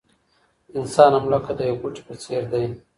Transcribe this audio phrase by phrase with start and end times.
[0.77, 2.65] انسان هم لکه د یو بوټي په څېر دی.